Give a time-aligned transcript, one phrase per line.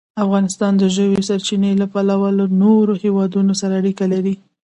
[0.23, 4.35] افغانستان د ژورې سرچینې له پلوه له نورو هېوادونو سره اړیکې لري.